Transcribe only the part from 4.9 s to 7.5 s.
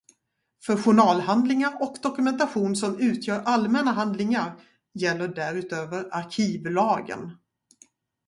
gäller därutöver arkivlagen.